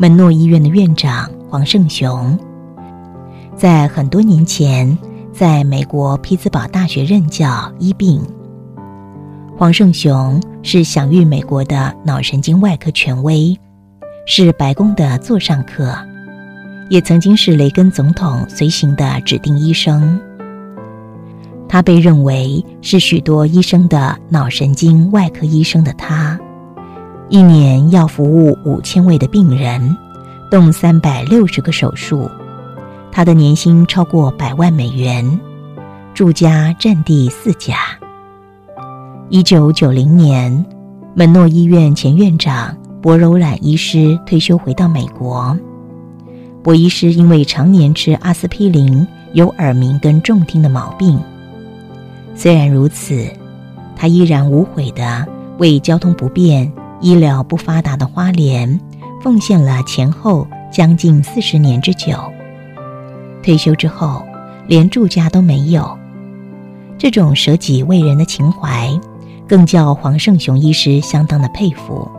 [0.00, 2.38] 门诺医院的院长黄胜雄，
[3.56, 4.96] 在很多年前，
[5.32, 8.22] 在美国匹兹堡大学任教医病。
[9.56, 13.58] 黄胜雄是享誉美国的脑神经外科权威，
[14.24, 15.92] 是白宫的座上客，
[16.88, 20.20] 也曾经是雷根总统随行的指定医生。
[21.68, 26.38] 他被认为是许多医生的脑神经外科医生的他。
[27.30, 29.94] 一年要服务五千位的病人，
[30.50, 32.26] 动三百六十个手术，
[33.12, 35.38] 他的年薪超过百万美元，
[36.14, 37.76] 住家占地四甲。
[39.28, 40.64] 一九九零年，
[41.14, 45.54] 门诺医院前院长博柔染医师退休回到美国。
[46.62, 51.20] 博医师因为常年吃阿司匹林，有耳鸣跟重听的毛病。
[52.34, 53.28] 虽然如此，
[53.94, 55.26] 他依然无悔的
[55.58, 56.72] 为交通不便。
[57.00, 58.80] 医疗不发达的花莲，
[59.22, 62.16] 奉献了前后将近四十年之久。
[63.42, 64.22] 退休之后，
[64.66, 65.96] 连住家都没有。
[66.98, 68.90] 这种舍己为人的情怀，
[69.46, 72.10] 更叫黄胜雄医师相当的佩服。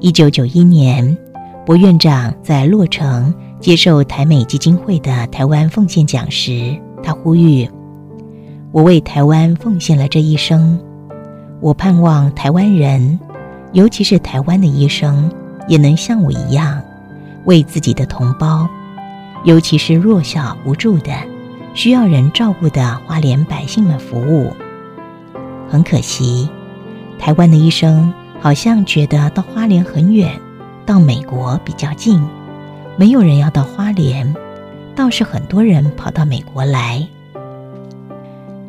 [0.00, 1.16] 一九九一年，
[1.64, 7.66] 博院长在洛城接受台美基金会的台湾奉献奖时，他呼吁
[8.70, 10.78] ：“我为台湾奉献了这一生，
[11.60, 13.18] 我盼望台湾人。”
[13.76, 15.30] 尤其是台湾的医生，
[15.68, 16.82] 也能像我一样，
[17.44, 18.66] 为自己的同胞，
[19.44, 21.12] 尤其是弱小无助的、
[21.74, 24.50] 需要人照顾的花莲百姓们服务。
[25.68, 26.48] 很可惜，
[27.18, 28.10] 台湾的医生
[28.40, 30.30] 好像觉得到花莲很远，
[30.86, 32.18] 到美国比较近，
[32.96, 34.34] 没有人要到花莲，
[34.94, 37.06] 倒是很多人跑到美国来。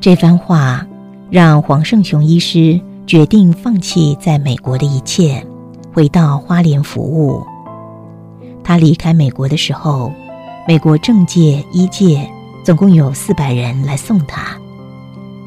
[0.01, 0.85] 这番话
[1.29, 2.77] 让黄胜雄医师。
[3.07, 5.41] 决定放弃在美国的一切，
[5.93, 7.41] 回到花莲服务。
[8.65, 10.11] 他离开美国的时候，
[10.67, 12.29] 美国政界、医界
[12.65, 14.57] 总共有四百人来送他，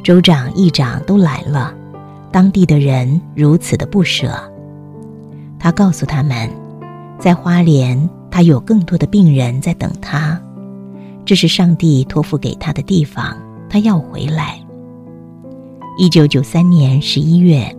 [0.03, 1.75] 州长、议长都来了，
[2.33, 4.33] 当地的人如此的不舍。
[5.59, 6.49] 他告诉他们，
[7.19, 10.41] 在花莲，他有更多的病人在等他，
[11.27, 13.37] 这是上帝托付给他的地方，
[13.69, 14.59] 他要回来。
[15.99, 17.77] 一九九三年十一月，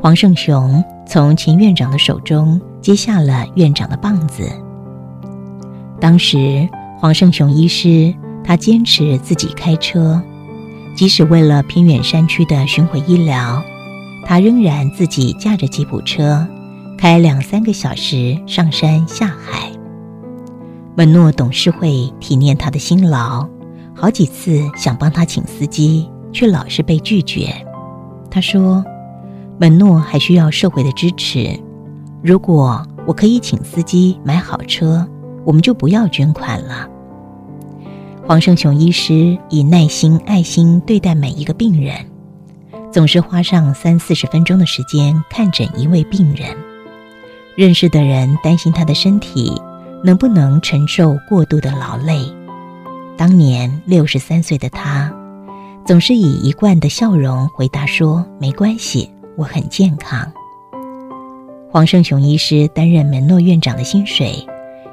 [0.00, 4.50] 黄胜雄从秦院长的手中接下了院长的棒子。
[6.00, 6.68] 当时，
[6.98, 8.12] 黄胜雄医师
[8.42, 10.20] 他坚持自己开车，
[10.96, 13.62] 即使为了偏远山区的巡回医疗，
[14.24, 16.44] 他仍然自己驾着吉普车，
[16.98, 19.70] 开两三个小时上山下海。
[20.96, 23.46] 门诺董事会体念他的辛劳，
[23.94, 26.08] 好几次想帮他请司机。
[26.34, 27.54] 却老是被拒绝。
[28.30, 28.84] 他说
[29.58, 31.58] ：“门诺还需要社会的支持。
[32.20, 35.06] 如果我可以请司机买好车，
[35.44, 36.88] 我们就不要捐款了。”
[38.26, 41.94] 黄胜雄医师以耐心、爱心对待每一个病人，
[42.90, 46.48] 总是花上三四十分钟的时间看诊一位病人。
[47.54, 49.52] 认识的人担心他的身体
[50.02, 52.18] 能不能承受过度的劳累。
[53.16, 55.14] 当年六十三岁的他。
[55.86, 60.32] 总是以一贯的笑容回答说：“没关系，我很健康。”
[61.70, 64.34] 黄胜雄医师担任门诺院长的薪水，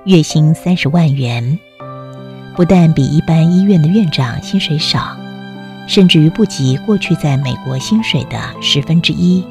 [0.04, 1.58] 月薪三十万元，
[2.58, 5.16] 不但比一般医院的院长薪水少，
[5.88, 9.42] 甚至于不及过去在美国薪水的十分之一。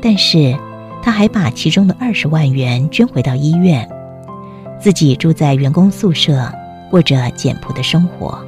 [0.00, 0.56] 但是，
[1.02, 3.86] 他还把其中的二十万元捐回到医院，
[4.80, 6.50] 自己住在员工宿舍，
[6.90, 8.42] 过着简朴的生活。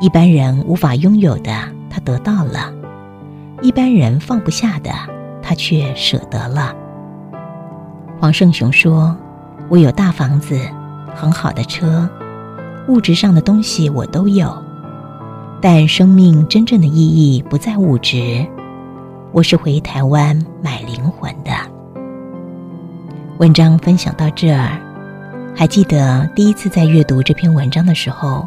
[0.00, 1.50] 一般人无法拥有的，
[1.88, 2.72] 他得到了；
[3.62, 4.90] 一般人放不下的，
[5.40, 6.74] 他却舍得了。
[8.20, 9.16] 黄胜雄说
[9.70, 10.60] ：“我有大房子，
[11.14, 12.08] 很好的车，
[12.88, 14.52] 物质上的东西我都有，
[15.60, 18.44] 但生命真正的意义不在物质。
[19.32, 21.52] 我是回台湾买灵魂的。”
[23.38, 24.78] 文章分享到这儿，
[25.56, 28.46] 还记得第一次在阅读这篇文章的时候。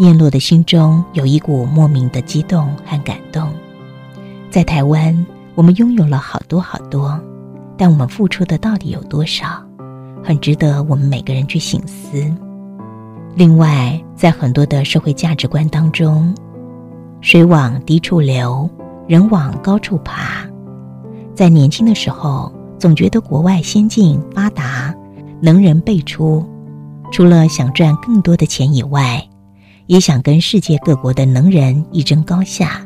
[0.00, 3.50] 念落的心中有一股莫名的激动和感动。
[4.48, 5.14] 在台湾，
[5.54, 7.20] 我们拥有了好多好多，
[7.76, 9.62] 但我们付出的到底有多少？
[10.24, 12.34] 很值得我们每个人去醒思。
[13.34, 16.34] 另外，在很多的社会价值观当中，
[17.20, 18.66] 水往低处流，
[19.06, 20.48] 人往高处爬。
[21.34, 24.94] 在年轻的时候，总觉得国外先进发达，
[25.42, 26.42] 能人辈出，
[27.12, 29.22] 除了想赚更多的钱以外。
[29.90, 32.80] 也想跟世界各国的能人一争高下。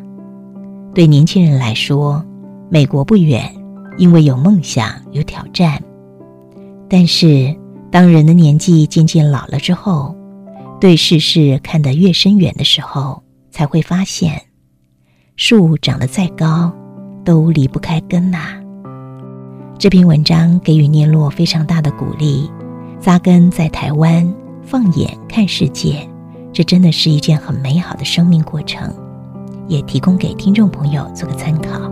[0.94, 2.24] 对年轻人来说，
[2.70, 3.54] 美国不远，
[3.98, 5.78] 因为有梦想、有挑战。
[6.88, 7.54] 但是，
[7.90, 10.16] 当人的年纪渐渐老了之后，
[10.80, 14.40] 对世事看得越深远的时候，才会发现，
[15.36, 16.72] 树长得再高，
[17.22, 18.58] 都离不开根呐。
[19.78, 22.50] 这篇文章给予聂洛非常大的鼓励，
[22.98, 24.26] 扎根在台湾，
[24.62, 26.08] 放眼看世界，
[26.54, 28.94] 这真的是一件很美好的生命过程，
[29.66, 31.83] 也提供给听众朋友做个参考。